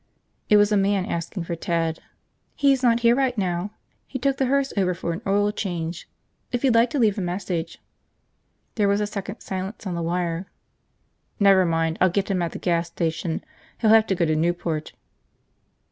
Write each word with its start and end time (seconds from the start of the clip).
It 0.49 0.57
was 0.57 0.71
a 0.71 0.77
man 0.77 1.05
asking 1.05 1.43
for 1.43 1.55
Ted. 1.55 1.99
"He's 2.55 2.81
not 2.81 3.01
here 3.01 3.13
right 3.15 3.37
now. 3.37 3.69
He 4.07 4.17
took 4.17 4.37
the 4.37 4.47
hearse 4.47 4.73
over 4.75 4.95
for 4.95 5.13
an 5.13 5.21
oil 5.27 5.51
change. 5.51 6.09
If 6.51 6.63
you'd 6.63 6.73
like 6.73 6.89
to 6.89 6.97
leave 6.97 7.19
a 7.19 7.21
message...." 7.21 7.77
There 8.77 8.87
was 8.87 8.99
a 8.99 9.05
second's 9.05 9.43
silence 9.45 9.85
on 9.85 9.93
the 9.93 10.01
wire. 10.01 10.49
"Never 11.39 11.65
mind, 11.67 11.99
I'll 12.01 12.09
get 12.09 12.31
him 12.31 12.41
at 12.41 12.53
the 12.53 12.57
gas 12.57 12.87
station. 12.87 13.43
He'll 13.77 13.91
have 13.91 14.07
to 14.07 14.15
go 14.15 14.25
to 14.25 14.35
Newport." 14.35 14.93